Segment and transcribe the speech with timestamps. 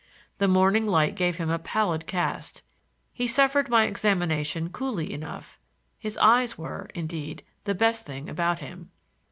[0.39, 2.63] The morning light gave him a pallid cast.
[3.13, 5.59] He suffered my examination coolly enough;
[5.99, 8.89] his eyes were, indeed, the best thing about him.